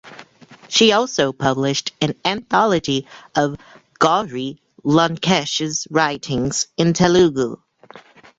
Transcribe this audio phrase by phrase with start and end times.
[0.67, 3.59] She also published an anthology of
[3.99, 7.57] Gauri Lankesh’s writings in Telugu.